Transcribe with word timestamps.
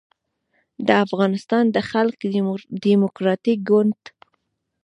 د 0.87 0.89
افغانستان 1.05 1.63
د 1.75 1.77
خلق 1.91 2.17
دیموکراتیک 2.85 3.59
ګوند 3.69 3.99